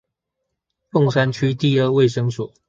[0.91, 2.51] 鳳山區第二衛生所